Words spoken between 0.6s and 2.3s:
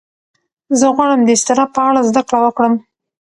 زه غواړم د اضطراب په اړه زده